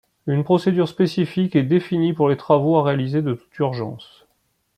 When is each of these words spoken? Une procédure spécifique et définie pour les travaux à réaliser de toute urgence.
Une 0.25 0.43
procédure 0.43 0.89
spécifique 0.89 1.55
et 1.55 1.61
définie 1.61 2.11
pour 2.13 2.27
les 2.27 2.35
travaux 2.35 2.75
à 2.79 2.83
réaliser 2.83 3.21
de 3.21 3.35
toute 3.35 3.55
urgence. 3.59 4.25